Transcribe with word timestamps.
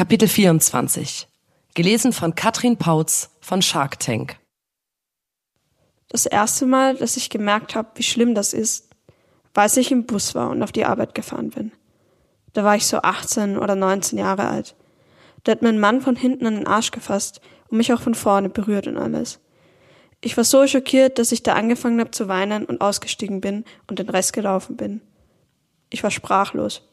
Kapitel 0.00 0.28
24. 0.28 1.28
Gelesen 1.74 2.14
von 2.14 2.34
Katrin 2.34 2.78
Pautz 2.78 3.36
von 3.42 3.60
Shark 3.60 4.00
Tank. 4.00 4.38
Das 6.08 6.24
erste 6.24 6.64
Mal, 6.64 6.96
dass 6.96 7.18
ich 7.18 7.28
gemerkt 7.28 7.74
habe, 7.74 7.90
wie 7.96 8.02
schlimm 8.02 8.34
das 8.34 8.54
ist, 8.54 8.88
war, 9.52 9.64
als 9.64 9.76
ich 9.76 9.92
im 9.92 10.06
Bus 10.06 10.34
war 10.34 10.48
und 10.48 10.62
auf 10.62 10.72
die 10.72 10.86
Arbeit 10.86 11.14
gefahren 11.14 11.50
bin. 11.50 11.72
Da 12.54 12.64
war 12.64 12.76
ich 12.76 12.86
so 12.86 13.02
18 13.02 13.58
oder 13.58 13.74
19 13.74 14.18
Jahre 14.18 14.48
alt. 14.48 14.74
Da 15.44 15.52
hat 15.52 15.60
mein 15.60 15.78
Mann 15.78 16.00
von 16.00 16.16
hinten 16.16 16.46
an 16.46 16.54
den 16.54 16.66
Arsch 16.66 16.92
gefasst 16.92 17.42
und 17.68 17.76
mich 17.76 17.92
auch 17.92 18.00
von 18.00 18.14
vorne 18.14 18.48
berührt 18.48 18.86
und 18.86 18.96
alles. 18.96 19.38
Ich 20.22 20.34
war 20.38 20.44
so 20.44 20.66
schockiert, 20.66 21.18
dass 21.18 21.30
ich 21.30 21.42
da 21.42 21.52
angefangen 21.52 22.00
habe 22.00 22.10
zu 22.10 22.26
weinen 22.26 22.64
und 22.64 22.80
ausgestiegen 22.80 23.42
bin 23.42 23.66
und 23.86 23.98
den 23.98 24.08
Rest 24.08 24.32
gelaufen 24.32 24.78
bin. 24.78 25.02
Ich 25.90 26.02
war 26.02 26.10
sprachlos. 26.10 26.89